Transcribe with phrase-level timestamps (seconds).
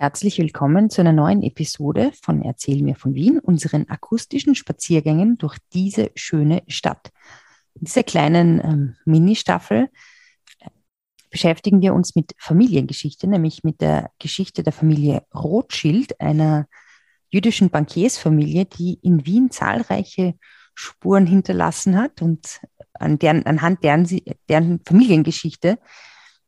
[0.00, 5.58] Herzlich willkommen zu einer neuen Episode von Erzähl mir von Wien, unseren akustischen Spaziergängen durch
[5.74, 7.10] diese schöne Stadt.
[7.74, 9.90] In dieser kleinen ähm, Mini-Staffel
[10.60, 10.70] äh,
[11.28, 16.66] beschäftigen wir uns mit Familiengeschichte, nämlich mit der Geschichte der Familie Rothschild, einer
[17.28, 20.32] jüdischen Bankiersfamilie, die in Wien zahlreiche
[20.74, 22.62] Spuren hinterlassen hat und
[22.94, 24.08] an deren, anhand deren,
[24.48, 25.78] deren Familiengeschichte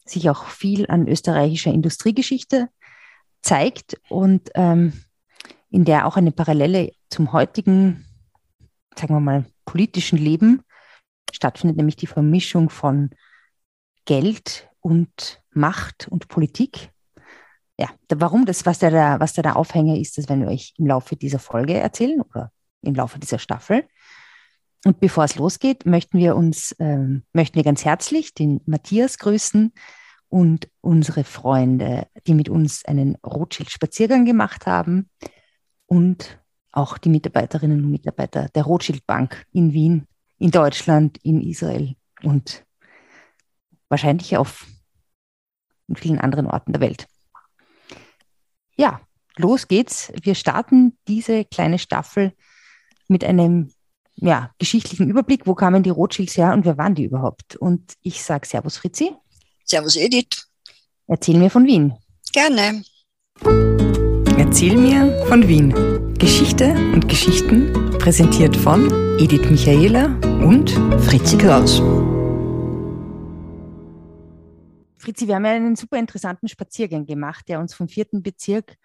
[0.06, 2.70] sich auch viel an österreichischer Industriegeschichte
[3.42, 4.92] zeigt und ähm,
[5.70, 8.06] in der auch eine Parallele zum heutigen,
[8.96, 10.62] sagen wir mal, politischen Leben
[11.32, 13.10] stattfindet, nämlich die Vermischung von
[14.04, 16.90] Geld und Macht und Politik.
[17.78, 20.86] Ja, warum das, was da, was da der Aufhänger ist, das werden wir euch im
[20.86, 22.52] Laufe dieser Folge erzählen oder
[22.82, 23.84] im Laufe dieser Staffel.
[24.84, 29.72] Und bevor es losgeht, möchten wir uns, ähm, möchten wir ganz herzlich den Matthias grüßen,
[30.32, 35.10] und unsere Freunde, die mit uns einen Rothschild-Spaziergang gemacht haben
[35.84, 40.06] und auch die Mitarbeiterinnen und Mitarbeiter der Rothschild Bank in Wien,
[40.38, 42.64] in Deutschland, in Israel und
[43.90, 44.66] wahrscheinlich auf
[45.94, 47.06] vielen anderen Orten der Welt.
[48.74, 49.02] Ja,
[49.36, 50.14] los geht's.
[50.22, 52.32] Wir starten diese kleine Staffel
[53.06, 53.70] mit einem
[54.14, 55.46] ja, geschichtlichen Überblick.
[55.46, 57.56] Wo kamen die Rothschilds her und wer waren die überhaupt?
[57.56, 59.14] Und ich sage Servus Fritzi.
[59.64, 60.48] Servus Edith.
[61.06, 61.94] Erzähl mir von Wien.
[62.32, 62.82] Gerne.
[64.38, 65.72] Erzähl mir von Wien.
[66.18, 70.06] Geschichte und Geschichten präsentiert von Edith Michaela
[70.44, 71.80] und Fritzi Kraus.
[74.98, 78.76] Fritzi, wir haben ja einen super interessanten Spaziergang gemacht, der uns vom vierten Bezirk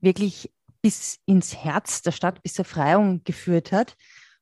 [0.00, 3.96] wirklich bis ins Herz der Stadt, bis zur Freiung geführt hat.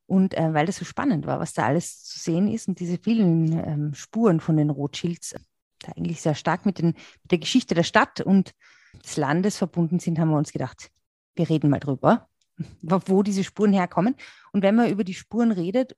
[0.06, 2.98] Und äh, weil das so spannend war, was da alles zu sehen ist und diese
[2.98, 5.34] vielen ähm, Spuren von den Rothschilds
[5.96, 6.88] eigentlich sehr stark mit, den,
[7.22, 8.54] mit der Geschichte der Stadt und
[9.04, 10.90] des Landes verbunden sind, haben wir uns gedacht,
[11.34, 12.28] wir reden mal drüber,
[12.82, 14.16] wo diese Spuren herkommen.
[14.52, 15.96] Und wenn man über die Spuren redet,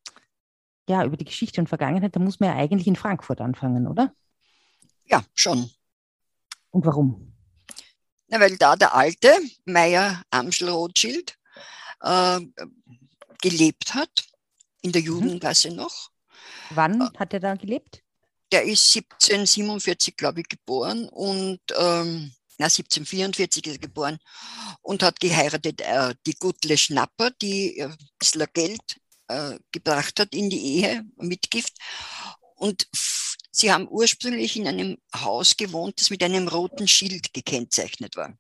[0.89, 4.12] ja, über die Geschichte und Vergangenheit, dann muss man ja eigentlich in Frankfurt anfangen, oder?
[5.05, 5.71] Ja, schon.
[6.71, 7.34] Und warum?
[8.28, 9.31] Na, weil da der alte
[9.65, 11.39] Meier Amschel Rothschild
[12.00, 12.41] äh,
[13.41, 14.28] gelebt hat,
[14.83, 15.03] in der.
[15.03, 15.77] Judengasse mhm.
[15.77, 16.10] noch.
[16.71, 18.03] Wann äh, hat er da gelebt?
[18.53, 24.19] Der ist 1747, glaube ich, geboren und ähm, na, 1744 ist er geboren
[24.82, 30.34] und hat geheiratet äh, die Gutle Schnapper, die äh, ein bisschen Geld äh, gebracht hat
[30.34, 31.75] in die Ehe, Mitgift.
[32.56, 32.88] Und
[33.53, 38.36] sie haben ursprünglich in einem Haus gewohnt, das mit einem roten Schild gekennzeichnet war.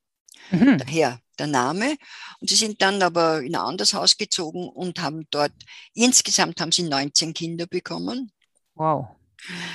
[0.50, 0.78] Mhm.
[0.78, 1.96] Daher der Name.
[2.40, 5.52] Und sie sind dann aber in ein anderes Haus gezogen und haben dort,
[5.94, 8.32] insgesamt haben sie 19 Kinder bekommen.
[8.74, 9.17] Wow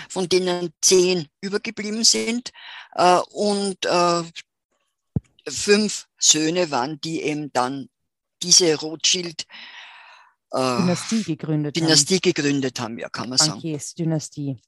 [0.09, 2.51] von denen zehn übergeblieben sind
[2.93, 4.23] äh, und äh,
[5.47, 7.89] fünf Söhne waren, die eben dann
[8.41, 9.45] diese Rothschild
[10.51, 12.21] äh, Dynastie gegründet Dynastie haben.
[12.21, 14.03] gegründet haben, ja, kann man Bankiers, sagen.
[14.03, 14.61] Dynastie.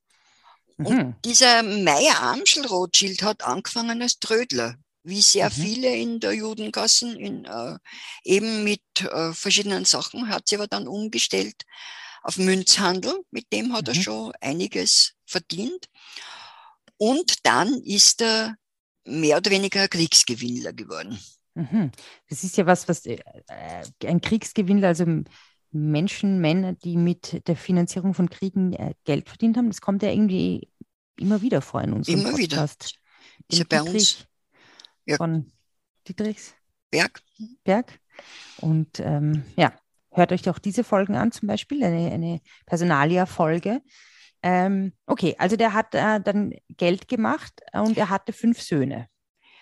[0.78, 0.86] Mhm.
[0.86, 5.54] Und dieser Meier Amschel Rothschild hat angefangen als Trödler, wie sehr mhm.
[5.54, 7.78] viele in der Judengassen, in, äh,
[8.24, 11.64] eben mit äh, verschiedenen Sachen, hat sie aber dann umgestellt
[12.26, 13.94] auf Münzhandel, mit dem hat mhm.
[13.94, 15.88] er schon einiges verdient.
[16.98, 18.56] Und dann ist er
[19.06, 21.20] mehr oder weniger Kriegsgewinnler geworden.
[21.54, 21.92] Mhm.
[22.28, 23.20] Das ist ja was, was äh,
[24.04, 25.06] ein Kriegsgewinnler, also
[25.72, 30.10] Menschen, Männer, die mit der Finanzierung von Kriegen äh, Geld verdient haben, das kommt ja
[30.10, 30.70] irgendwie
[31.20, 32.96] immer wieder vor in unserem immer Podcast.
[33.48, 33.52] Wieder.
[33.52, 34.26] Ist ja bei uns.
[35.06, 35.18] Ja.
[35.18, 35.52] Von
[36.08, 36.56] Dietrichs
[36.90, 37.22] Berg.
[37.64, 38.00] Berg.
[38.58, 39.78] Und ähm, ja,
[40.16, 43.82] Hört euch doch diese Folgen an, zum Beispiel, eine, eine Personalia-Folge.
[44.42, 49.10] Ähm, okay, also der hat äh, dann Geld gemacht und er hatte fünf Söhne.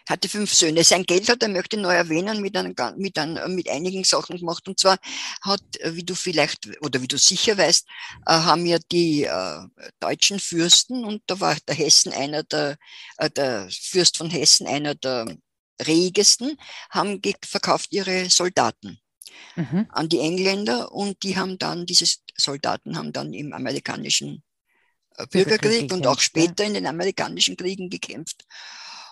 [0.08, 0.84] Hatte fünf Söhne.
[0.84, 4.68] Sein Geld hat er, möchte neu erwähnen, mit, einem, mit, einem, mit einigen Sachen gemacht.
[4.68, 5.00] Und zwar
[5.42, 7.88] hat, wie du vielleicht oder wie du sicher weißt,
[8.28, 9.60] äh, haben ja die äh,
[10.00, 12.78] deutschen Fürsten, und da war der Hessen einer der,
[13.18, 15.36] äh, der Fürst von Hessen einer der
[15.82, 16.58] regesten,
[16.92, 19.00] haben verkauft ihre Soldaten
[19.56, 19.88] mhm.
[19.90, 22.06] an die Engländer und die haben dann, diese
[22.36, 24.44] Soldaten haben dann im amerikanischen
[25.18, 26.68] äh, Bürgerkrieg und auch später ja.
[26.68, 28.46] in den amerikanischen Kriegen gekämpft.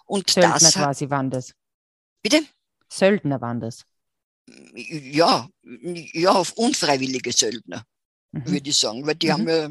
[0.05, 1.53] Und Söldner das quasi waren das.
[2.21, 2.41] Bitte?
[2.89, 3.85] Söldner waren das.
[4.73, 7.85] Ja, ja, auf unfreiwillige Söldner,
[8.31, 8.45] mhm.
[8.47, 9.31] würde ich sagen, weil die mhm.
[9.31, 9.69] haben ja,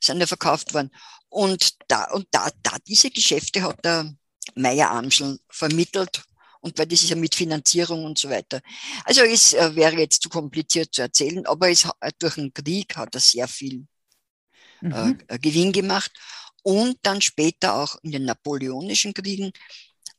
[0.00, 0.90] sind ja verkauft worden.
[1.28, 4.14] Und da, und da, da diese Geschäfte hat der
[4.54, 6.24] Meier Amschel vermittelt
[6.66, 8.60] und weil das ist ja mit Finanzierung und so weiter.
[9.04, 12.96] Also es äh, wäre jetzt zu kompliziert zu erzählen, aber es, äh, durch den Krieg
[12.96, 13.86] hat er sehr viel
[14.82, 15.18] äh, mhm.
[15.28, 16.10] äh, Gewinn gemacht
[16.64, 19.52] und dann später auch in den napoleonischen Kriegen,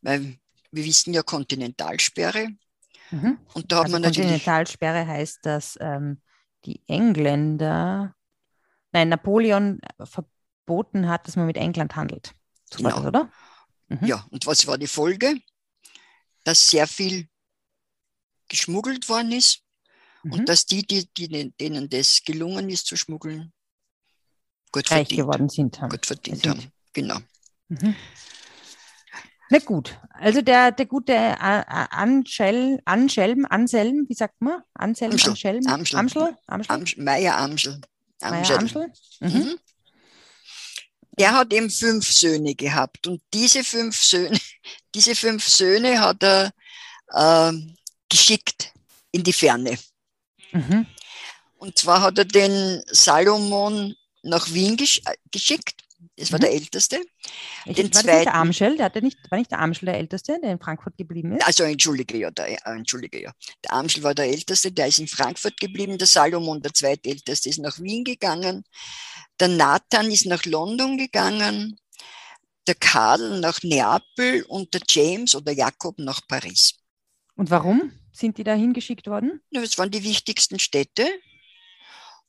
[0.01, 0.37] weil
[0.71, 2.47] wir wissen ja Kontinentalsperre.
[3.11, 3.37] Mhm.
[3.53, 6.21] Und da hat Also man natürlich, Kontinentalsperre heißt, dass ähm,
[6.63, 8.15] die Engländer,
[8.93, 12.33] nein, Napoleon verboten hat, dass man mit England handelt.
[12.71, 12.97] So Genau.
[12.97, 13.31] das, oder?
[13.89, 14.07] Mhm.
[14.07, 15.41] ja, und was war die Folge?
[16.47, 17.27] Dass sehr viel
[18.47, 19.61] geschmuggelt worden ist
[20.23, 20.33] Mhm.
[20.33, 23.53] und dass die, die, die, denen das gelungen ist zu schmuggeln,
[24.71, 25.79] gut Reich verdient, geworden sind.
[25.81, 25.89] Haben.
[25.89, 26.49] gut verdient sind.
[26.57, 26.71] haben.
[26.93, 27.17] Genau.
[27.69, 27.95] Mhm.
[29.49, 34.61] Na gut, also der, der gute äh, äh, Anschel, Anschelm, Anselm, wie sagt man?
[34.73, 35.99] Anselm, Amschel, Anschelm, Amschel.
[35.99, 37.79] Amschel, Amschel, Amsch, Meier Amschel.
[38.21, 38.57] Meier Amschel.
[38.57, 38.91] Amschel.
[39.21, 39.57] Mhm.
[41.17, 44.39] Der hat eben fünf Söhne gehabt und diese fünf Söhne,
[44.95, 46.51] diese fünf Söhne hat er
[47.15, 47.75] ähm,
[48.09, 48.71] geschickt
[49.11, 49.77] in die Ferne.
[50.51, 50.85] Mhm.
[51.57, 55.83] Und zwar hat er den Salomon nach Wien gesch äh, geschickt.
[56.15, 56.41] Das war Mhm.
[56.41, 57.01] der Älteste.
[57.65, 58.77] Ich, Den war zweiten- der Amschel?
[58.77, 61.45] Der hatte nicht, war nicht der Amschel der Älteste, der in Frankfurt geblieben ist?
[61.45, 63.31] Also entschuldige ja, der, äh, entschuldige ja.
[63.63, 65.97] Der Amschel war der Älteste, der ist in Frankfurt geblieben.
[65.97, 68.63] Der Salomon, der zweitälteste, ist nach Wien gegangen.
[69.39, 71.79] Der Nathan ist nach London gegangen.
[72.67, 76.75] Der Karl nach Neapel und der James oder Jakob nach Paris.
[77.35, 79.41] Und warum sind die da hingeschickt worden?
[79.51, 81.07] Das waren die wichtigsten Städte.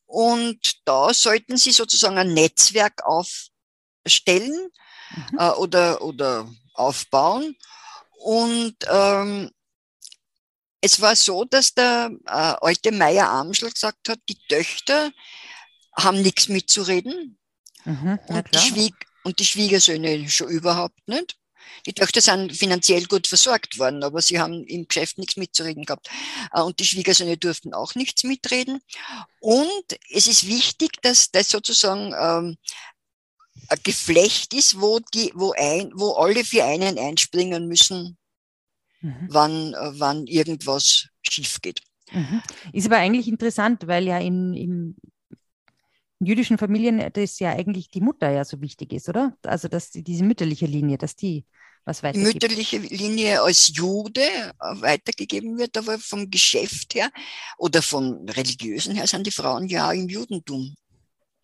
[0.07, 3.03] Und da sollten sie sozusagen ein Netzwerk
[4.09, 4.71] aufstellen
[5.33, 5.39] Mhm.
[5.39, 7.57] äh, oder, oder aufbauen.
[8.21, 9.51] Und ähm,
[10.83, 15.11] es war so, dass der äh, alte Meier Amschel gesagt hat, die Töchter
[15.97, 17.39] haben nichts mitzureden
[17.85, 18.19] Mhm.
[18.27, 18.59] Und die.
[18.59, 18.95] Schwieg
[19.25, 21.39] und die Schwiegersöhne schon überhaupt nicht.
[21.87, 26.11] Die Töchter sind finanziell gut versorgt worden, aber sie haben im Geschäft nichts mitzureden gehabt.
[26.53, 28.83] Äh, Und die Schwiegersöhne durften auch nichts mitreden.
[29.41, 32.59] Und es ist wichtig, dass das sozusagen ähm,
[33.69, 38.17] ein Geflecht ist, wo, die, wo, ein, wo alle für einen einspringen müssen,
[39.01, 39.29] Mhm.
[39.31, 41.81] wann, wann irgendwas schief geht.
[42.11, 42.43] Mhm.
[42.73, 44.97] Ist aber eigentlich interessant, weil ja in, in
[46.21, 49.37] jüdischen Familien das ja eigentlich die Mutter ja so wichtig ist, oder?
[49.45, 51.45] Also dass die, diese mütterliche Linie, dass die
[51.85, 52.35] was Die weitergibt.
[52.35, 57.11] mütterliche Linie als Jude äh, weitergegeben wird, aber vom Geschäft her
[57.57, 60.75] oder vom religiösen her sind die Frauen ja im Judentum,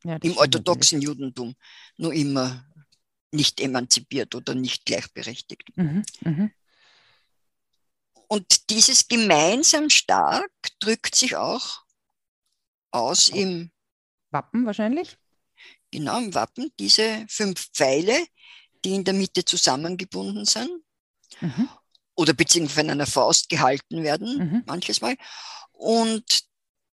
[0.04, 1.54] Ja, im orthodoxen Judentum,
[1.96, 2.64] nur immer
[3.32, 5.70] nicht emanzipiert oder nicht gleichberechtigt.
[5.76, 6.04] natürlich.
[6.22, 6.30] Mhm.
[6.30, 6.50] Mhm.
[8.28, 11.82] Und dieses gemeinsam stark drückt sich auch
[12.90, 13.70] aus im,
[14.30, 15.16] Wappen wahrscheinlich.
[15.90, 18.26] genau im Wappen, diese fünf Pfeile,
[18.84, 20.70] die in der Mitte zusammengebunden sind
[21.40, 21.68] Mhm.
[22.14, 24.62] oder beziehungsweise von einer Faust gehalten werden, Mhm.
[24.66, 25.16] manches Mal.
[25.72, 26.44] Und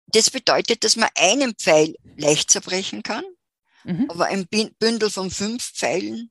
[0.07, 3.25] das bedeutet, dass man einen Pfeil leicht zerbrechen kann,
[3.85, 4.07] Mhm.
[4.11, 6.31] aber ein Bündel von fünf Pfeilen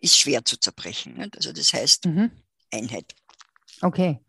[0.00, 1.14] ist schwer zu zerbrechen.
[1.14, 1.36] Nicht?
[1.36, 2.30] Also das heißt Mhm.
[2.72, 3.14] Einheit.
[3.80, 4.20] Okay.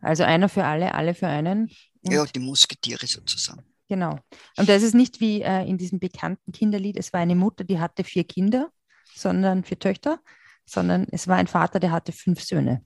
[0.00, 1.70] Also einer für alle, alle für einen.
[2.02, 3.64] Ja, die Musketiere sozusagen.
[3.88, 4.18] Genau.
[4.56, 7.80] Und das ist nicht wie äh, in diesem bekannten Kinderlied, es war eine Mutter, die
[7.80, 8.70] hatte vier Kinder,
[9.14, 10.20] sondern vier Töchter,
[10.66, 12.84] sondern es war ein Vater, der hatte fünf Söhne.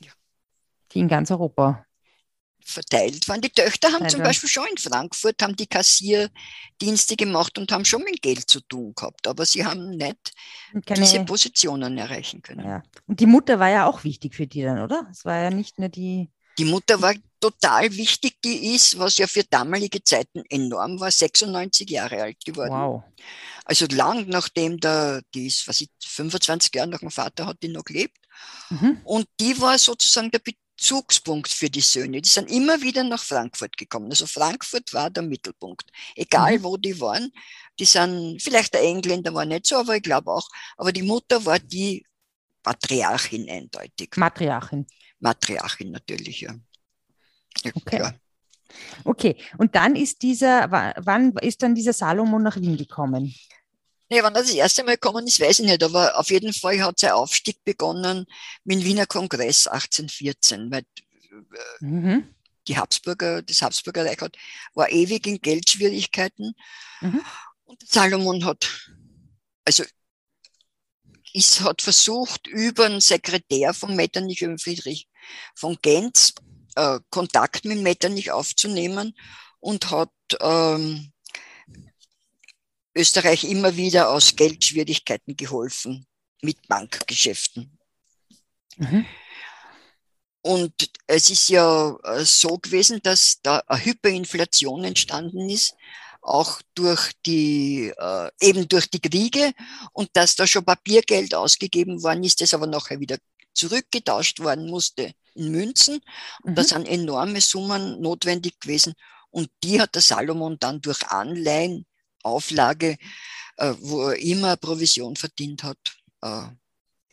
[0.00, 0.12] Ja.
[0.92, 1.84] Die in ganz Europa.
[2.64, 3.40] Verteilt waren.
[3.40, 4.22] Die Töchter haben Verteilt zum.
[4.22, 8.94] Beispiel schon in Frankfurt, haben die Kassierdienste gemacht und haben schon mit Geld zu tun
[8.94, 10.32] gehabt, aber sie haben nicht
[10.72, 12.66] Und diese keine, Positionen erreichen können.
[12.66, 12.82] ja.
[13.06, 15.06] Und die Mutter war ja auch wichtig für die dann, oder?
[15.10, 16.30] Es war ja nicht nur die.
[16.58, 21.88] Die Mutter war total wichtig, die ist, was ja für damalige Zeiten enorm war, 96
[21.90, 22.72] Jahre alt geworden.
[22.72, 23.02] Wow.
[23.64, 27.68] Also lang nachdem der, die ist, was ich, 25 Jahre nach dem Vater hat die
[27.68, 28.18] noch gelebt.
[28.70, 29.00] Mhm.
[29.04, 30.40] Und die war sozusagen der
[30.82, 32.20] Bezugspunkt für die Söhne.
[32.20, 34.10] Die sind immer wieder nach Frankfurt gekommen.
[34.10, 35.88] Also Frankfurt war der Mittelpunkt.
[36.16, 36.62] Egal Mhm.
[36.64, 37.30] wo die waren.
[37.78, 40.48] Die sind, vielleicht der Engländer war nicht so, aber ich glaube auch.
[40.76, 42.04] Aber die Mutter war die
[42.64, 44.10] Patriarchin eindeutig.
[44.16, 44.84] Matriarchin.
[45.20, 46.52] Matriarchin natürlich, ja.
[47.64, 47.96] ja Okay.
[47.98, 48.14] klar.
[49.04, 49.36] Okay.
[49.58, 53.32] Und dann ist dieser, wa- wann ist dann dieser Salomon nach Wien gekommen?
[54.12, 56.82] Nee, wann er das erste Mal gekommen ist, weiß ich nicht, aber auf jeden Fall
[56.82, 58.26] hat sein Aufstieg begonnen
[58.62, 60.84] mit dem Wiener Kongress 1814, weil
[61.80, 62.34] Mhm.
[62.68, 64.36] die Habsburger, das Habsburger Reich hat,
[64.74, 66.52] war ewig in Geldschwierigkeiten.
[67.00, 67.22] Mhm.
[67.64, 68.90] Und Salomon hat,
[69.64, 69.82] also
[71.32, 75.08] ist, hat versucht, über den Sekretär von Metternich und Friedrich
[75.54, 76.34] von Genz
[76.74, 79.16] äh, Kontakt mit Metternich aufzunehmen
[79.58, 81.11] und hat ähm,
[82.94, 86.06] Österreich immer wieder aus Geldschwierigkeiten geholfen
[86.42, 87.78] mit Bankgeschäften.
[88.76, 89.06] Mhm.
[90.42, 95.74] Und es ist ja äh, so gewesen, dass da eine Hyperinflation entstanden ist,
[96.20, 99.52] auch durch die, äh, eben durch die Kriege
[99.92, 103.18] und dass da schon Papiergeld ausgegeben worden ist, das aber nachher wieder
[103.54, 106.00] zurückgetauscht worden musste in Münzen.
[106.42, 106.54] Und mhm.
[106.56, 108.94] da sind enorme Summen notwendig gewesen.
[109.30, 111.86] Und die hat der Salomon dann durch Anleihen,
[112.22, 112.96] Auflage,
[113.56, 115.78] äh, wo er immer Provision verdient hat,
[116.22, 116.46] äh,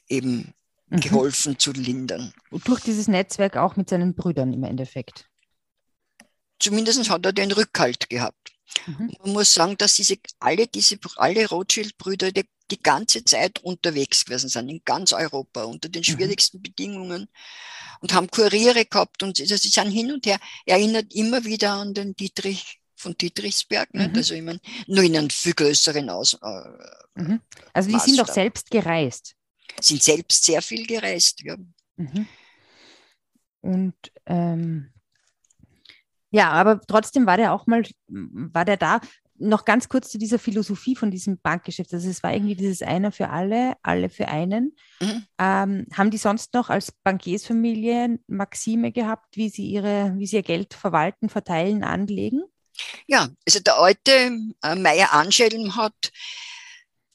[0.08, 0.54] eben
[0.88, 1.00] mhm.
[1.00, 2.34] geholfen zu lindern.
[2.50, 5.28] Und durch dieses Netzwerk auch mit seinen Brüdern im Endeffekt.
[6.60, 8.52] Zumindest hat er den Rückhalt gehabt.
[8.86, 9.16] Mhm.
[9.24, 14.50] Man muss sagen, dass diese, alle diese, alle Rothschild-Brüder die, die, ganze Zeit unterwegs gewesen
[14.50, 16.06] sind, in ganz Europa, unter den mhm.
[16.06, 16.64] schwierigsten mhm.
[16.64, 17.30] Bedingungen
[18.02, 22.16] und haben Kuriere gehabt und sie sind hin und her, erinnert immer wieder an den
[22.16, 24.12] Dietrich von Dietrichsberg, mhm.
[24.14, 26.34] also ich meine, nur in einem viel größeren Aus.
[26.34, 27.42] Äh, mhm.
[27.74, 28.10] Also die Maßstab.
[28.10, 29.36] sind doch selbst gereist.
[29.80, 31.56] Sind selbst sehr viel gereist, ja.
[31.96, 32.28] Mhm.
[33.62, 34.92] Und ähm,
[36.32, 39.02] ja, aber trotzdem war der auch mal, war der da.
[39.42, 41.94] Noch ganz kurz zu dieser Philosophie von diesem Bankgeschäft.
[41.94, 44.76] Also es war irgendwie dieses einer für alle, alle für einen.
[45.00, 45.24] Mhm.
[45.40, 50.44] Ähm, haben die sonst noch als Bankiersfamilie Maxime gehabt, wie sie ihre, wie sie ihr
[50.44, 52.44] Geld verwalten, verteilen, anlegen?
[53.08, 54.32] Ja, also der alte
[54.64, 56.12] äh, Meier Anschelm hat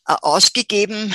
[0.07, 1.15] äh, ausgegeben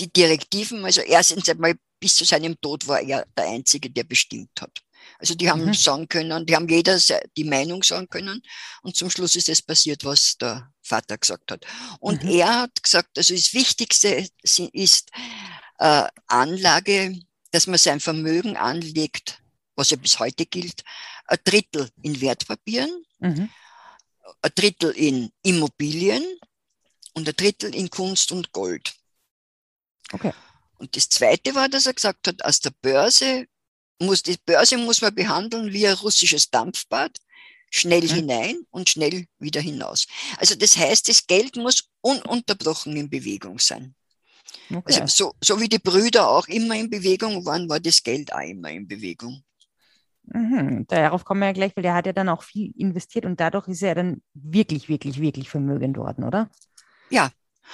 [0.00, 4.50] die Direktiven, also erstens einmal bis zu seinem Tod war er der Einzige, der bestimmt
[4.60, 4.82] hat.
[5.18, 5.74] Also die haben mhm.
[5.74, 6.98] sagen können, die haben jeder
[7.36, 8.42] die Meinung sagen können
[8.82, 11.66] und zum Schluss ist es passiert, was der Vater gesagt hat.
[12.00, 12.30] Und mhm.
[12.30, 15.10] er hat gesagt, also das Wichtigste ist
[15.78, 17.18] äh, Anlage,
[17.50, 19.40] dass man sein Vermögen anlegt,
[19.76, 20.82] was ja bis heute gilt,
[21.26, 23.50] ein Drittel in Wertpapieren, mhm.
[24.42, 26.24] ein Drittel in Immobilien
[27.14, 28.94] und ein Drittel in Kunst und Gold.
[30.12, 30.32] Okay.
[30.78, 33.46] Und das Zweite war, dass er gesagt hat, aus der Börse
[34.00, 37.18] muss, die Börse muss man behandeln wie ein russisches Dampfbad,
[37.70, 38.14] schnell mhm.
[38.14, 40.06] hinein und schnell wieder hinaus.
[40.36, 43.94] Also das heißt, das Geld muss ununterbrochen in Bewegung sein.
[44.70, 45.00] Okay.
[45.00, 48.40] Also so, so wie die Brüder auch immer in Bewegung waren, war das Geld auch
[48.40, 49.43] immer in Bewegung.
[50.26, 50.86] Mhm.
[50.88, 53.68] Darauf kommen wir ja gleich, weil der hat ja dann auch viel investiert und dadurch
[53.68, 56.48] ist er dann wirklich, wirklich, wirklich vermögend worden, oder?
[57.10, 57.30] Ja,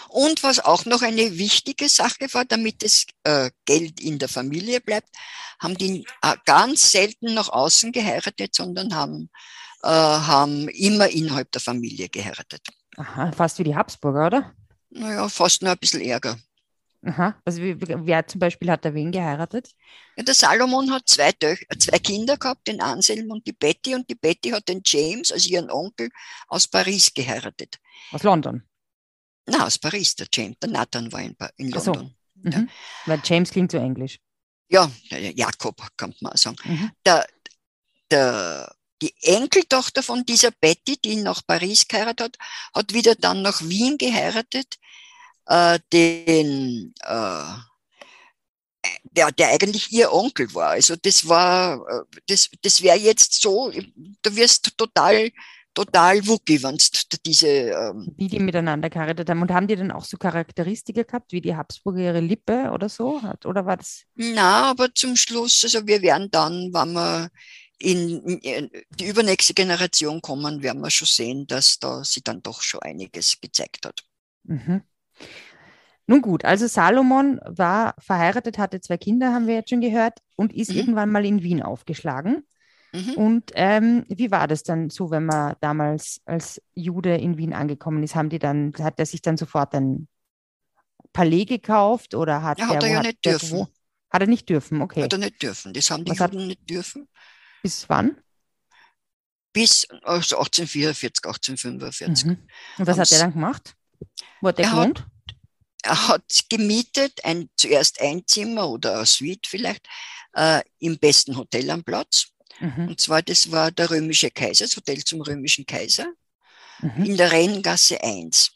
[0.08, 4.80] und was auch noch eine wichtige Sache war, damit das äh, Geld in der Familie
[4.80, 5.08] bleibt,
[5.60, 9.30] haben die äh, ganz selten nach außen geheiratet, sondern haben,
[9.82, 12.66] äh, haben immer innerhalb der Familie geheiratet.
[12.96, 14.52] Aha, fast wie die Habsburger, oder?
[14.90, 16.36] Naja, fast nur ein bisschen Ärger.
[17.02, 19.70] Aha, also wer zum Beispiel hat da wen geheiratet?
[20.16, 24.14] Ja, der Salomon hat zwei, zwei Kinder gehabt, den Anselm und die Betty, und die
[24.14, 26.10] Betty hat den James, also ihren Onkel,
[26.48, 27.78] aus Paris geheiratet.
[28.12, 28.64] Aus London?
[29.46, 32.14] Na, aus Paris, der James, der Nathan war in, in London.
[32.34, 32.48] So.
[32.48, 32.52] Mhm.
[32.52, 32.66] Ja.
[33.06, 34.18] Weil James klingt so englisch.
[34.68, 36.56] Ja, Jakob, kann man sagen.
[36.64, 36.90] Mhm.
[37.04, 37.26] Der,
[38.10, 42.38] der, die Enkeltochter von dieser Betty, die nach Paris geheiratet hat,
[42.74, 44.76] hat wieder dann nach Wien geheiratet,
[45.50, 47.54] äh, den, äh,
[49.04, 50.70] der, der eigentlich ihr Onkel war.
[50.70, 53.70] Also das war, äh, das, das wäre jetzt so,
[54.22, 55.30] da wirst du total
[55.72, 56.76] total wuggy, wenn
[57.24, 57.48] diese.
[57.48, 59.42] Ähm wie die miteinander geheiratet haben.
[59.42, 63.22] Und haben die dann auch so Charakteristika gehabt, wie die Habsburger ihre Lippe oder so
[63.22, 63.46] hat?
[63.46, 64.04] Oder war das?
[64.14, 67.30] Na, aber zum Schluss, also wir werden dann, wenn wir
[67.78, 72.62] in, in die übernächste Generation kommen, werden wir schon sehen, dass da sie dann doch
[72.62, 74.02] schon einiges gezeigt hat.
[74.44, 74.82] Mhm.
[76.06, 80.52] Nun gut, also Salomon war verheiratet, hatte zwei Kinder, haben wir jetzt schon gehört, und
[80.52, 80.78] ist mhm.
[80.78, 82.44] irgendwann mal in Wien aufgeschlagen.
[82.92, 83.14] Mhm.
[83.14, 88.02] Und ähm, wie war das dann so, wenn man damals als Jude in Wien angekommen
[88.02, 88.16] ist?
[88.16, 90.08] Haben die dann, hat er sich dann sofort ein
[91.12, 93.50] Palais gekauft oder hat ja, hat er ja nicht dürfen.
[93.50, 93.68] Wo?
[94.10, 95.04] Hat er nicht dürfen, okay.
[95.04, 95.72] Hat er nicht dürfen.
[95.72, 97.08] Das haben die Was Juden hat, nicht dürfen.
[97.62, 98.16] Bis wann?
[99.52, 102.24] Bis also 1844, 1845.
[102.24, 102.38] Mhm.
[102.78, 103.76] Und was hat er dann gemacht?
[104.42, 105.00] Hat er, gewohnt?
[105.00, 105.06] Hat,
[105.82, 109.86] er hat gemietet, ein, zuerst ein Zimmer oder eine Suite vielleicht,
[110.34, 112.28] äh, im besten Hotel am Platz.
[112.60, 112.88] Mhm.
[112.88, 116.06] Und zwar, das war der römische Kaiser, das Hotel zum römischen Kaiser,
[116.80, 117.04] mhm.
[117.04, 118.52] in der Renngasse 1.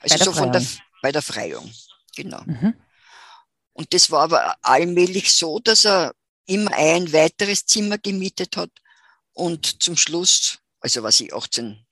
[0.00, 0.62] Also so von der,
[1.00, 1.70] bei der Freiung,
[2.14, 2.42] genau.
[2.44, 2.74] Mhm.
[3.72, 6.12] Und das war aber allmählich so, dass er
[6.46, 8.70] immer ein weiteres Zimmer gemietet hat
[9.32, 11.86] und zum Schluss, also was ich 18,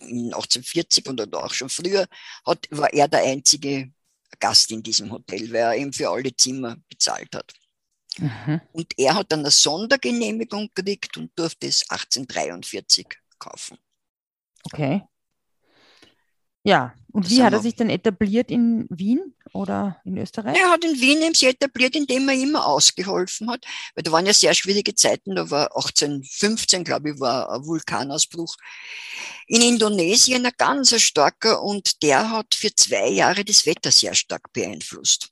[0.00, 2.06] 1840 und auch schon früher,
[2.46, 3.92] hat, war er der einzige
[4.38, 7.52] Gast in diesem Hotel, weil er eben für alle Zimmer bezahlt hat.
[8.18, 8.60] Mhm.
[8.72, 13.06] Und er hat dann eine Sondergenehmigung gekriegt und durfte es 1843
[13.38, 13.78] kaufen.
[14.64, 15.02] Okay.
[16.64, 20.56] Ja, und das wie hat er sich dann etabliert in Wien oder in Österreich?
[20.58, 23.64] Er hat in Wien sich etabliert, indem er immer ausgeholfen hat,
[23.94, 28.56] weil da waren ja sehr schwierige Zeiten, da war 1815, glaube ich, war ein Vulkanausbruch
[29.46, 34.52] in Indonesien, ein ganz starker, und der hat für zwei Jahre das Wetter sehr stark
[34.52, 35.30] beeinflusst.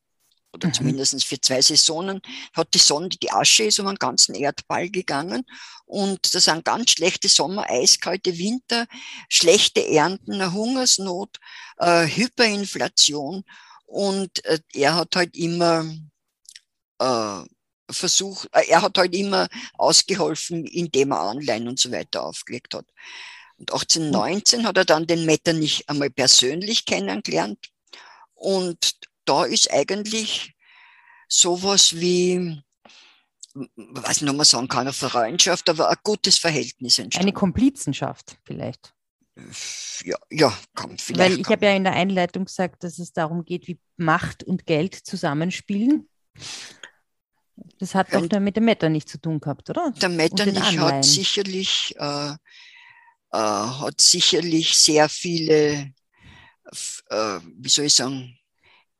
[0.52, 0.74] oder mhm.
[0.74, 2.20] zumindest für zwei Saisonen,
[2.54, 5.44] hat die Sonne, die Asche ist um einen ganzen Erdball gegangen
[5.86, 8.86] und das sind ganz schlechte Sommer, eiskalte Winter,
[9.28, 11.38] schlechte Ernten, eine Hungersnot,
[11.78, 13.44] äh, Hyperinflation
[13.86, 15.86] und äh, er hat halt immer
[16.98, 17.42] äh,
[17.90, 22.86] versucht, äh, er hat halt immer ausgeholfen, indem er Anleihen und so weiter aufgelegt hat.
[23.58, 27.70] Und 1819 hat er dann den Metternich einmal persönlich kennengelernt.
[28.34, 30.54] Und da ist eigentlich
[31.28, 32.60] sowas wie,
[33.54, 37.28] was nicht, ob man sagen kann, eine Freundschaft, aber ein gutes Verhältnis entstanden.
[37.28, 38.95] Eine Komplizenschaft vielleicht.
[40.04, 41.32] Ja, ja, kann vielleicht.
[41.32, 44.66] Weil ich habe ja in der Einleitung gesagt, dass es darum geht, wie Macht und
[44.66, 46.08] Geld zusammenspielen.
[47.78, 49.92] Das hat doch der mit dem Metternich zu tun gehabt, oder?
[49.92, 52.36] Der Metternich hat sicherlich, äh, äh,
[53.32, 55.92] hat sicherlich sehr viele,
[57.10, 58.35] äh, wie soll ich sagen,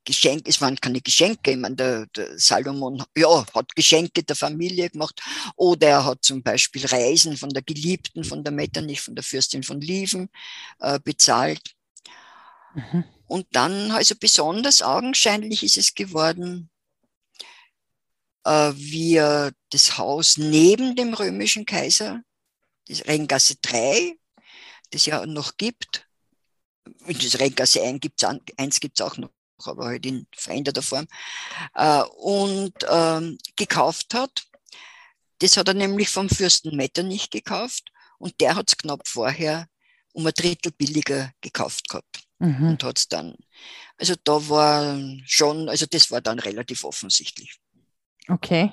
[0.06, 4.88] Geschenke, es waren keine Geschenke, ich meine, der, der Salomon ja, hat Geschenke der Familie
[4.88, 5.20] gemacht
[5.56, 9.62] oder er hat zum Beispiel Reisen von der Geliebten, von der Metternich, von der Fürstin
[9.62, 10.30] von Lieven
[10.78, 11.74] äh, bezahlt.
[12.74, 13.04] Mhm.
[13.26, 16.70] Und dann, also besonders augenscheinlich ist es geworden,
[18.44, 22.22] äh, wie er das Haus neben dem römischen Kaiser,
[22.86, 24.16] das Renngasse 3,
[24.90, 26.06] das ja noch gibt,
[27.06, 29.30] und das Renngasse 1 gibt es auch noch,
[29.64, 31.06] aber halt in veränderter Form,
[31.74, 34.46] äh, und ähm, gekauft hat.
[35.40, 39.66] Das hat er nämlich vom Fürsten Metternich gekauft und der hat es knapp vorher
[40.12, 42.24] um ein Drittel billiger gekauft gehabt.
[42.38, 42.70] Mhm.
[42.70, 43.36] Und hat es dann,
[43.98, 47.58] also da war schon, also das war dann relativ offensichtlich.
[48.28, 48.72] Okay.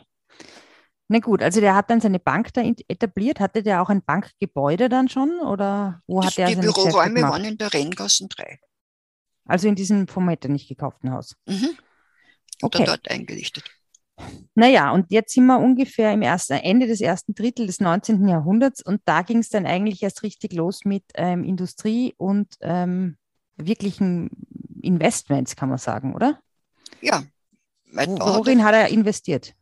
[1.09, 3.39] Na gut, also der hat dann seine Bank da etabliert.
[3.39, 5.39] Hatte der auch ein Bankgebäude dann schon?
[5.41, 8.59] Oder wo das, hat er Die Büroräume waren in der Renngassen 3.
[9.45, 11.35] Also in diesem vom nicht gekauften Haus.
[11.45, 11.69] Mhm.
[12.62, 12.83] Oder okay.
[12.85, 13.63] dort eingerichtet.
[14.55, 18.27] Naja, und jetzt sind wir ungefähr im ersten, Ende des ersten Drittel des 19.
[18.27, 23.18] Jahrhunderts und da ging es dann eigentlich erst richtig los mit ähm, Industrie und ähm,
[23.57, 24.29] wirklichen
[24.81, 26.39] Investments, kann man sagen, oder?
[27.01, 27.24] Ja,
[27.94, 29.53] Worin hat er investiert?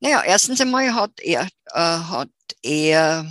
[0.00, 2.30] Naja, erstens einmal hat er, äh, hat
[2.62, 3.30] er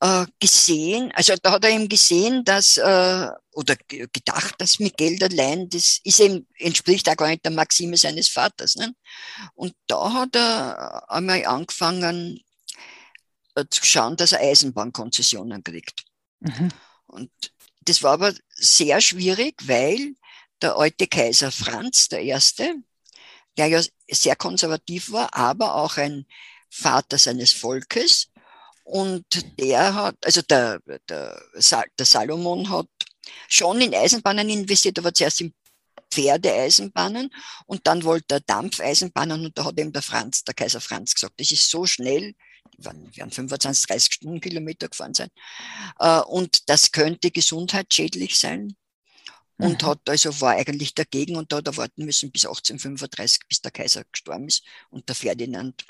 [0.00, 5.22] äh, gesehen, also da hat er eben gesehen, dass, äh, oder gedacht, dass mit Geld
[5.22, 8.76] allein, das ist eben, entspricht auch gar nicht der Maxime seines Vaters.
[8.76, 8.94] Ne?
[9.54, 12.42] Und da hat er einmal angefangen
[13.54, 16.04] äh, zu schauen, dass er Eisenbahnkonzessionen kriegt.
[16.40, 16.70] Mhm.
[17.06, 17.30] Und
[17.82, 20.14] das war aber sehr schwierig, weil
[20.62, 22.34] der alte Kaiser Franz I.,
[23.56, 26.26] der ja sehr konservativ war, aber auch ein
[26.70, 28.28] Vater seines Volkes.
[28.90, 29.24] Und
[29.56, 32.88] der hat, also der, der, der Salomon hat
[33.46, 35.54] schon in Eisenbahnen investiert, aber zuerst in
[36.10, 37.30] Pferdeeisenbahnen.
[37.66, 41.34] Und dann wollte er Dampfeisenbahnen und da hat eben der Franz, der Kaiser Franz gesagt,
[41.38, 42.34] das ist so schnell,
[42.76, 45.28] die werden, werden 25, 30 Stundenkilometer gefahren sein.
[46.00, 48.74] Äh, und das könnte gesundheitsschädlich sein
[49.62, 53.60] und hat also war eigentlich dagegen und da hat er warten müssen bis 1835, bis
[53.60, 55.84] der Kaiser gestorben ist und der Ferdinand.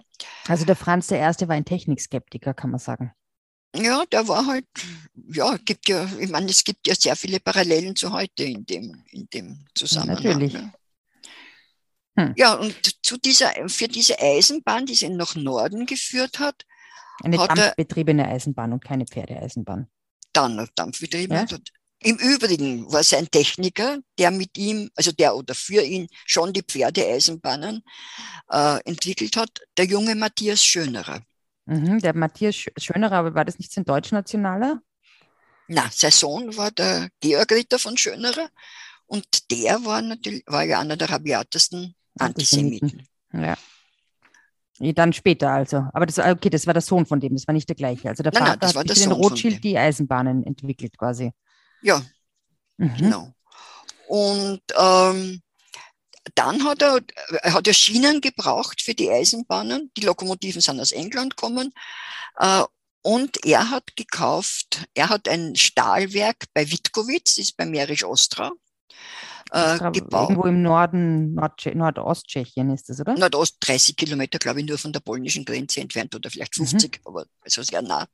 [0.47, 1.17] Also der Franz I.
[1.17, 3.13] war ein Technikskeptiker, kann man sagen.
[3.75, 4.67] Ja, der war halt,
[5.29, 9.05] ja, gibt ja, ich meine, es gibt ja sehr viele Parallelen zu heute in dem,
[9.11, 10.23] in dem Zusammenhang.
[10.23, 10.55] Ja, natürlich.
[10.55, 10.73] Ne?
[12.19, 12.35] Hm.
[12.37, 16.67] Ja, und zu dieser, für diese Eisenbahn, die sie nach Norden geführt hat,
[17.23, 19.89] eine dampfbetriebene Eisenbahn und keine Pferdeeisenbahn.
[20.33, 21.47] Dann dampfbetriebene.
[21.49, 21.59] Ja?
[22.03, 26.63] Im Übrigen war sein Techniker, der mit ihm, also der oder für ihn schon die
[26.63, 27.83] Pferdeeisenbahnen
[28.51, 31.21] äh, entwickelt hat, der junge Matthias Schönerer.
[31.67, 34.81] Mhm, der Matthias Schönerer, aber war das nicht sein Deutschnationaler?
[35.69, 38.49] Na, sein Sohn war der Georg Ritter von Schönerer
[39.07, 43.07] und der war natürlich, war ja einer der rabiatesten Antisemiten.
[43.33, 43.57] Ja.
[44.79, 45.85] Dann später also.
[45.93, 48.09] Aber das, okay, das war der Sohn von dem, das war nicht der gleiche.
[48.09, 51.33] Also der nein, Vater nein, hat den Rothschild die Eisenbahnen entwickelt quasi.
[51.83, 52.03] Ja,
[52.77, 52.97] mhm.
[52.97, 53.33] genau.
[54.09, 55.41] Und ähm,
[56.35, 57.01] dann hat er,
[57.43, 59.91] er hat ja Schienen gebraucht für die Eisenbahnen.
[59.97, 61.73] Die Lokomotiven sind aus England gekommen.
[62.39, 62.65] Äh,
[63.03, 68.53] und er hat gekauft, er hat ein Stahlwerk bei Witkowitz, das ist bei Mährisch Ostra,
[69.53, 70.31] äh, gebaut.
[70.31, 73.15] Irgendwo im Norden, Nord Nordosttschechien ist das, oder?
[73.15, 77.07] Nordost, 30 Kilometer, glaube ich, nur von der polnischen Grenze entfernt oder vielleicht 50, mhm.
[77.07, 78.07] aber also sehr nah.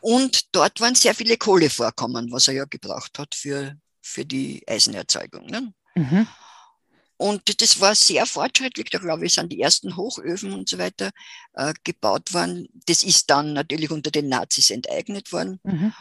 [0.00, 5.46] Und dort waren sehr viele Kohlevorkommen, was er ja gebraucht hat für, für die Eisenerzeugung.
[5.46, 5.72] Ne?
[5.94, 6.26] Mhm.
[7.16, 8.88] Und das war sehr fortschrittlich.
[8.90, 11.10] Da glaube ich, sind die ersten Hochöfen und so weiter
[11.52, 12.66] äh, gebaut worden.
[12.86, 15.60] Das ist dann natürlich unter den Nazis enteignet worden.
[15.64, 15.92] Mhm.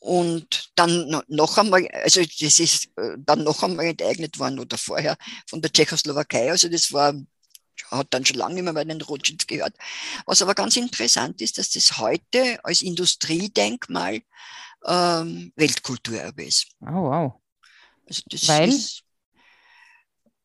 [0.00, 5.16] und dann noch einmal, also das ist äh, dann noch einmal enteignet worden oder vorher
[5.48, 6.50] von der Tschechoslowakei.
[6.50, 7.14] Also das war,
[7.90, 9.74] hat dann schon lange nicht mehr bei den Rothschilds gehört.
[10.26, 14.20] Was aber ganz interessant ist, dass das heute als Industriedenkmal
[14.84, 16.68] ähm, Weltkulturerbe ist.
[16.80, 17.40] Oh, wow.
[18.06, 18.68] Also das Weil?
[18.68, 19.02] ist,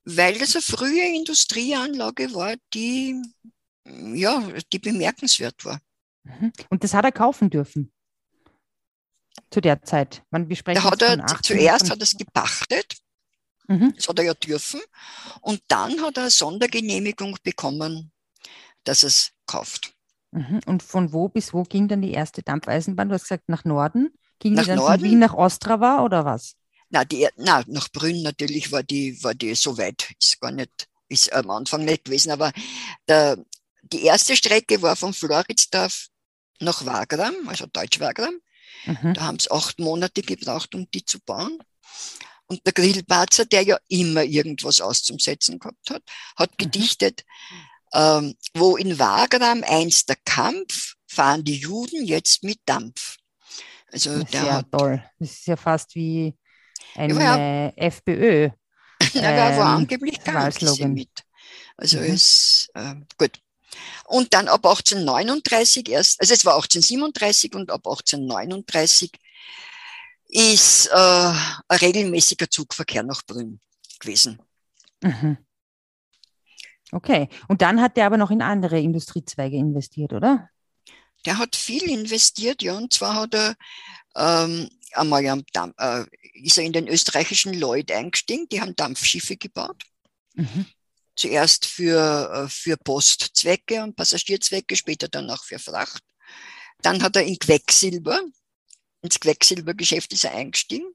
[0.06, 3.22] weil das eine frühe Industrieanlage war, die,
[3.86, 5.80] ja, die bemerkenswert war.
[6.24, 6.52] Mhm.
[6.70, 7.92] Und das hat er kaufen dürfen.
[9.50, 10.24] Zu der Zeit.
[10.30, 12.98] Wir sprechen Da hat er, von 18, zuerst hat er es gepachtet,
[13.68, 13.94] Mhm.
[13.96, 14.82] das hat er ja dürfen,
[15.42, 18.12] und dann hat er eine Sondergenehmigung bekommen,
[18.84, 19.94] dass er es kauft.
[20.32, 20.60] Mhm.
[20.66, 23.08] Und von wo bis wo ging dann die erste Dampfeisenbahn?
[23.10, 24.10] Du hast gesagt, nach Norden.
[24.40, 25.02] Ging Nach die dann Norden?
[25.02, 26.56] von Wien nach Ostrava oder was?
[26.90, 30.88] Na, die, na, nach Brünn natürlich war die, war die so weit, ist gar nicht,
[31.08, 32.52] ist am Anfang nicht gewesen, aber
[33.08, 33.38] der,
[33.84, 36.08] die erste Strecke war von Floridsdorf
[36.60, 38.36] nach Wagram, also Deutsch-Wagram.
[38.86, 39.14] Mhm.
[39.14, 41.58] Da haben sie acht Monate gebraucht, um die zu bauen.
[42.48, 46.04] Und der Grillparzer, der ja immer irgendwas auszusetzen gehabt hat,
[46.36, 46.58] hat Mhm.
[46.58, 47.24] gedichtet,
[47.94, 53.18] ähm, wo in Wagram einst der Kampf, fahren die Juden jetzt mit Dampf.
[53.92, 55.04] Also der Sehr hat, toll.
[55.20, 56.36] Das ist ja fast wie
[56.96, 58.50] eine Ja, FPÖ.
[59.14, 59.22] na,
[59.58, 60.52] war ähm, angeblich gar
[60.90, 61.10] mit.
[61.78, 62.04] Also Mhm.
[62.04, 63.40] es, äh, gut.
[64.06, 69.12] Und dann ab 1839 erst, also es war 1837 und ab 1839
[70.34, 73.60] ist äh, ein regelmäßiger Zugverkehr nach Brünn
[74.00, 74.42] gewesen.
[75.02, 75.38] Mhm.
[76.92, 77.30] Okay.
[77.48, 80.50] Und dann hat der aber noch in andere Industriezweige investiert, oder?
[81.26, 83.56] Der hat viel investiert, ja, und zwar hat er
[84.16, 89.38] ähm, einmal am Dampf, äh, ist er in den österreichischen Lloyd eingestiegen, die haben Dampfschiffe
[89.38, 89.84] gebaut.
[90.34, 90.66] Mhm.
[91.16, 96.04] Zuerst für, äh, für Postzwecke und Passagierzwecke, später dann auch für Fracht.
[96.82, 98.20] Dann hat er in Quecksilber,
[99.04, 100.88] ins Quecksilbergeschäft ist er eingestiegen.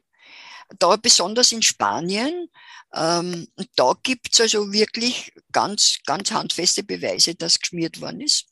[0.78, 2.50] Da besonders in Spanien,
[2.92, 8.46] ähm, da gibt's also wirklich ganz, ganz handfeste Beweise, dass geschmiert worden ist.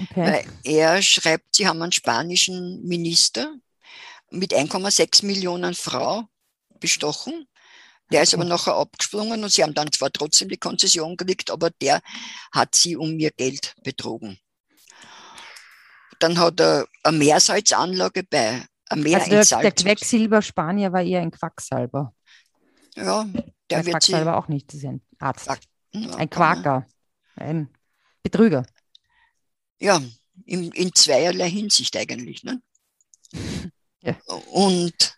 [0.00, 0.14] Okay.
[0.14, 3.54] Weil er schreibt, sie haben einen spanischen Minister
[4.30, 6.28] mit 1,6 Millionen Frau
[6.78, 7.48] bestochen.
[8.12, 11.70] Der ist aber nachher abgesprungen und sie haben dann zwar trotzdem die Konzession gekriegt, aber
[11.70, 12.00] der
[12.52, 14.38] hat sie um ihr Geld betrogen.
[16.18, 19.72] Dann hat er eine Meersalzanlage bei Also eine der, der Meerentsalzung.
[19.86, 22.14] Quecksilber-Spanier war eher ein Quacksalber.
[22.96, 23.92] ja, Der der wird.
[23.94, 25.46] Quacksalber auch nicht, das ist ein Arzt.
[25.48, 25.60] Quack-
[25.92, 26.86] Ja, Ein Quaker.
[27.36, 27.68] Ein
[28.22, 28.66] Betrüger.
[29.78, 30.00] Ja,
[30.44, 32.42] in, in zweierlei Hinsicht eigentlich.
[32.44, 32.60] Ne?
[34.02, 34.16] Ja.
[34.50, 35.14] Und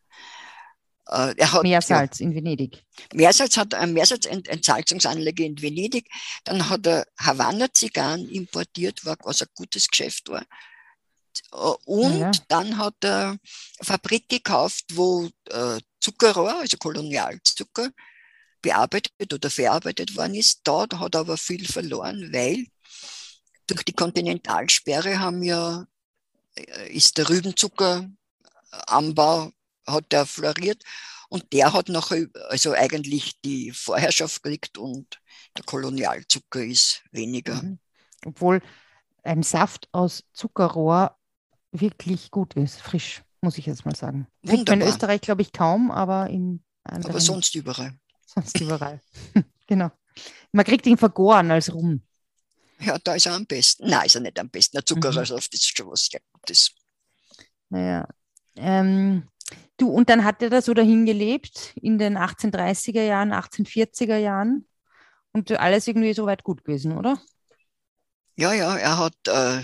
[1.07, 2.83] äh, er hat ja, Meersalz in Venedig.
[3.15, 6.09] Meersalz hat eine Meersalzentsalzungsanlage in Venedig.
[6.43, 10.45] Dann hat er Havanna-Zigarren importiert, war, was ein gutes Geschäft war.
[11.85, 12.31] Und Ja.
[12.49, 13.39] dann hat er eine
[13.83, 17.91] Fabrik gekauft, wo äh, Zuckerrohr, also Kolonialzucker,
[18.61, 20.61] bearbeitet oder verarbeitet worden ist.
[20.65, 22.67] Da hat er aber viel verloren, weil
[23.67, 25.87] durch die Kontinentalsperre haben ja,
[26.57, 29.53] äh, ist der Rübenzuckeranbau,
[29.87, 30.83] hat der floriert
[31.29, 35.21] und der hat nachher also eigentlich die Vorherrschaft gekriegt und
[35.57, 37.63] der Kolonialzucker ist weniger.
[37.63, 37.79] Mhm.
[38.25, 38.63] Obwohl
[39.23, 41.17] ein Saft aus Zuckerrohr
[41.73, 44.27] wirklich gut ist, frisch, muss ich jetzt mal sagen.
[44.47, 44.89] Kriegt man in.
[44.89, 47.99] Österreich, glaube ich, kaum, aber in anderen Aber sonst überall.
[48.27, 49.01] sonst überall.
[49.67, 49.91] genau.
[50.53, 52.03] Man kriegt ihn vergoren als Rum.
[52.79, 53.89] Ja, da ist er am besten.
[53.89, 54.77] Nein, ist er nicht am besten.
[54.77, 56.73] Der Zuckerersaft ist schon was sehr Gutes.
[57.69, 58.07] Naja.
[58.57, 59.29] Ähm,
[59.77, 64.67] du, und dann hat er da so dahin gelebt in den 1830er Jahren, 1840er Jahren.
[65.33, 67.19] Und alles irgendwie soweit gut gewesen, oder?
[68.37, 69.63] Ja, ja, er hat, äh,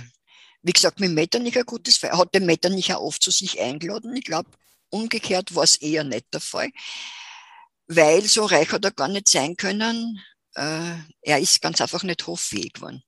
[0.69, 4.15] wie gesagt, mit Metternich ein gutes Er hat den Metternich auch oft zu sich eingeladen.
[4.15, 4.51] Ich glaube,
[4.91, 6.71] umgekehrt war es eher nicht der Fall,
[7.87, 10.21] weil so reich hat er gar nicht sein können.
[10.55, 13.03] Äh, er ist ganz einfach nicht hoffähig geworden.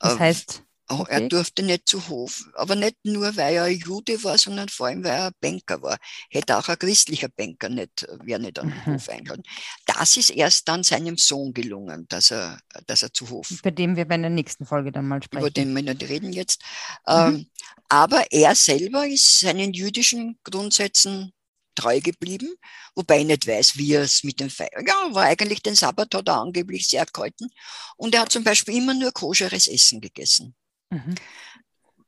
[0.00, 1.12] Das Äh, heißt, Okay.
[1.24, 5.04] Er durfte nicht zu Hof, aber nicht nur, weil er Jude war, sondern vor allem,
[5.04, 5.98] weil er Banker war.
[6.30, 8.94] Hätte auch ein christlicher Banker nicht, wäre nicht an den Mhm.
[8.94, 9.42] Hof eingeladen.
[9.84, 13.96] Das ist erst dann seinem Sohn gelungen, dass er, dass er zu Hof, bei dem
[13.96, 15.42] wir bei der nächsten Folge dann mal sprechen.
[15.42, 16.62] über den wir nicht reden jetzt.
[17.06, 17.14] Mhm.
[17.14, 17.50] Ähm,
[17.90, 21.32] aber er selber ist seinen jüdischen Grundsätzen
[21.74, 22.54] treu geblieben,
[22.96, 24.84] wobei ich nicht weiß, wie er es mit dem Feiern.
[24.86, 27.48] Ja, war eigentlich den Sabbat hat er angeblich sehr gehalten.
[27.96, 30.54] Und er hat zum Beispiel immer nur koscheres Essen gegessen
[30.90, 31.14] Mhm.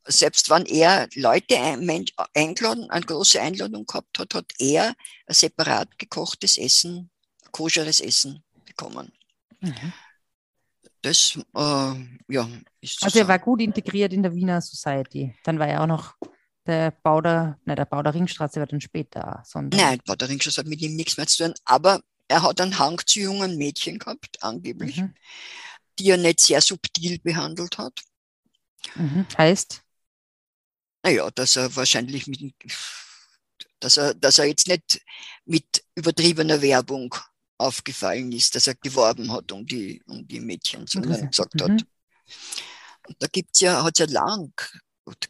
[0.07, 1.59] selbst wenn er Leute
[2.35, 4.95] eingeladen, eine große Einladung gehabt hat, hat er
[5.27, 7.11] ein separat gekochtes Essen,
[7.53, 9.13] koscheres Essen bekommen.
[9.61, 9.93] Mhm.
[11.03, 11.95] Das, äh,
[12.29, 12.49] ja,
[12.81, 15.35] ist zu Also er war gut integriert in der Wiener Society.
[15.45, 16.15] Dann war er auch noch
[16.67, 19.81] der Bau der, nein, der Bau der Ringstraße war dann später, sondern.
[19.81, 22.61] Nein, der Bau der Ringstraße hat mit ihm nichts mehr zu tun, aber er hat
[22.61, 25.15] einen Hang zu jungen Mädchen gehabt, angeblich, mhm.
[25.99, 28.01] die er nicht sehr subtil behandelt hat.
[28.95, 29.27] Mhm.
[29.37, 29.83] Heißt?
[31.03, 32.55] Naja, dass er wahrscheinlich mit,
[33.81, 35.01] dass er, dass er jetzt nicht
[35.45, 37.15] mit übertriebener Werbung
[37.59, 41.31] aufgefallen ist, dass er geworben hat um die, um die Mädchen, sondern mhm.
[41.31, 41.71] gesagt hat.
[41.71, 44.53] Und da gibt's ja, hat es ja lang,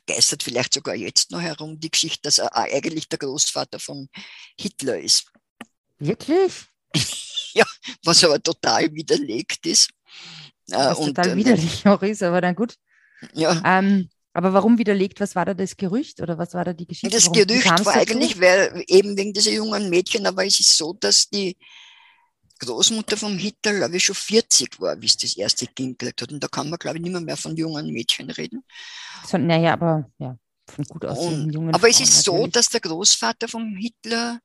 [0.07, 4.09] geistert vielleicht sogar jetzt noch herum, die Geschichte, dass er eigentlich der Großvater von
[4.59, 5.27] Hitler ist.
[5.99, 6.65] Wirklich?
[7.55, 7.65] ja,
[8.05, 9.91] was aber total widerlegt ist.
[10.71, 12.77] Äh, was und, total äh, widerlich auch ist, aber dann gut.
[13.35, 13.61] Ja.
[13.65, 15.21] Ähm, aber warum widerlegt?
[15.21, 17.15] Was war da das Gerücht oder was war da die Geschichte?
[17.15, 20.93] Das warum Gerücht war eigentlich weil, eben wegen dieser jungen Mädchen, aber es ist so,
[20.93, 21.57] dass die
[22.61, 26.33] Großmutter vom Hitler, glaube ich, schon 40 war, wie es das erste Kind gekriegt hat.
[26.33, 28.63] Und da kann man, glaube ich, nicht mehr, mehr von jungen Mädchen reden.
[29.27, 30.37] So, naja, aber ja,
[30.69, 32.45] von gut aussehenden jungen Aber Frauen, es ist natürlich.
[32.45, 34.41] so, dass der Großvater vom Hitler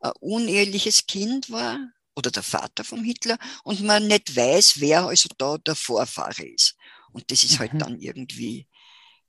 [0.00, 1.78] ein uneheliches Kind war
[2.14, 6.75] oder der Vater vom Hitler und man nicht weiß, wer also da der Vorfahre ist.
[7.16, 7.78] Und das ist halt mhm.
[7.78, 8.66] dann irgendwie,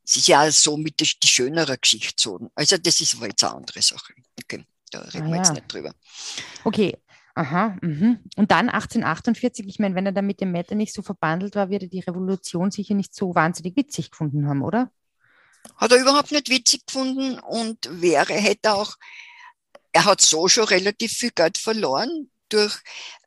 [0.03, 2.51] es ist ja so mit der, die schönere Geschichte so.
[2.53, 4.13] Also das ist aber jetzt eine andere Sache.
[4.43, 5.93] Okay, da reden ah, wir jetzt nicht drüber.
[6.65, 6.97] Okay,
[7.33, 8.17] Aha, mh.
[8.35, 11.83] und dann 1848, ich meine, wenn er dann mit dem Metternich so verbandelt war, wird
[11.83, 14.91] er die Revolution sicher nicht so wahnsinnig witzig gefunden haben, oder?
[15.77, 18.97] Hat er überhaupt nicht witzig gefunden und wäre, hätte auch,
[19.93, 22.75] er hat so schon relativ viel Geld verloren durch,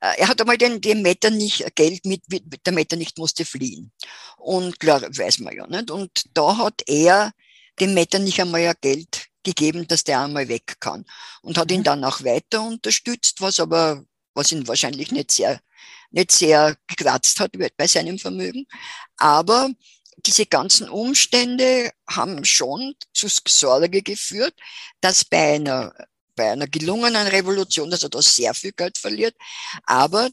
[0.01, 3.93] äh, er hat einmal den, den Metternich Geld mit, der Metternich musste fliehen.
[4.37, 5.91] Und klar, weiß man ja nicht.
[5.91, 7.33] Und da hat er
[7.79, 11.05] dem Metternich einmal ja Geld gegeben, dass der einmal weg kann.
[11.43, 11.85] Und hat ihn mhm.
[11.85, 14.05] dann auch weiter unterstützt, was aber,
[14.35, 15.61] was ihn wahrscheinlich nicht sehr,
[16.11, 18.67] nicht sehr gekratzt hat bei seinem Vermögen.
[19.17, 19.71] Aber
[20.27, 24.55] diese ganzen Umstände haben schon zu Sorge geführt,
[25.01, 25.95] dass bei einer,
[26.35, 29.35] bei einer gelungenen Revolution, dass er da sehr viel Geld verliert,
[29.85, 30.31] aber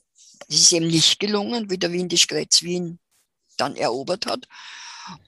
[0.48, 3.00] es ist eben nicht gelungen, wie der Windisch-Grätz Wien
[3.58, 4.48] dann erobert hat.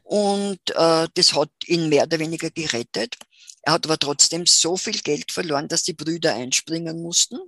[0.04, 3.18] Und äh, das hat ihn mehr oder weniger gerettet.
[3.62, 7.40] Er hat aber trotzdem so viel Geld verloren, dass die Brüder einspringen mussten.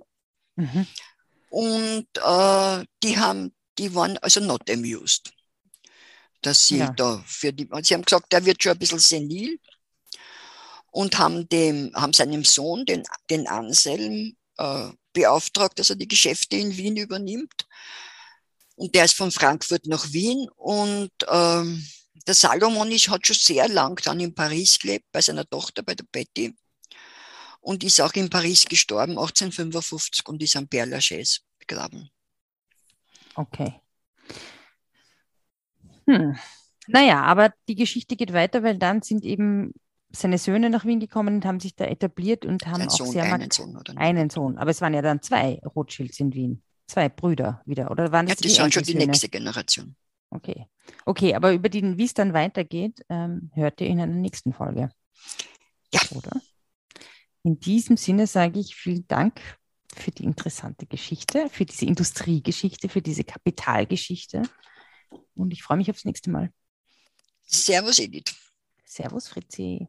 [0.56, 0.86] Mhm.
[1.50, 5.32] Und äh, die haben, die waren also not amused,
[6.40, 6.90] dass sie ja.
[6.92, 9.58] da für die, sie haben gesagt, der wird schon ein bisschen senil
[10.92, 16.56] und haben dem, haben seinem Sohn, den, den Anselm, äh, beauftragt, dass er die Geschäfte
[16.56, 17.66] in Wien übernimmt.
[18.76, 21.84] Und der ist von Frankfurt nach Wien und ähm,
[22.26, 25.94] der Salomon ist, hat schon sehr lang dann in Paris gelebt, bei seiner Tochter, bei
[25.94, 26.54] der Betty.
[27.60, 32.10] Und ist auch in Paris gestorben, 1855, und ist am Père Lachaise begraben.
[33.34, 33.80] Okay.
[36.06, 36.36] Hm.
[36.86, 39.72] Naja, aber die Geschichte geht weiter, weil dann sind eben
[40.14, 43.10] seine Söhne nach Wien gekommen und haben sich da etabliert und haben Ein auch Sohn,
[43.10, 44.58] sehr einen Sohn, oder einen Sohn.
[44.58, 46.62] Aber es waren ja dann zwei Rothschilds in Wien.
[46.86, 49.96] Zwei Brüder wieder, oder waren das ja, das waren schon die nächste Generation.
[50.30, 50.66] Okay.
[51.04, 54.90] Okay, aber über den, wie es dann weitergeht, ähm, hört ihr in einer nächsten Folge.
[55.92, 56.00] Ja.
[56.10, 56.32] Oder?
[57.44, 59.40] In diesem Sinne sage ich vielen Dank
[59.94, 64.42] für die interessante Geschichte, für diese Industriegeschichte, für diese Kapitalgeschichte.
[65.34, 66.50] Und ich freue mich aufs nächste Mal.
[67.46, 68.34] Servus, Edith.
[68.84, 69.88] Servus, Fritzi.